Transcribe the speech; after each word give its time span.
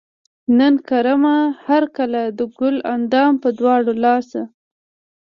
نن 0.57 0.73
کړمه 0.89 1.37
هر 1.67 1.83
کلے 1.97 2.23
د 2.37 2.39
ګل 2.57 2.75
اندام 2.95 3.31
پۀ 3.41 3.49
دواړه 3.59 3.93
لاسه 4.03 4.41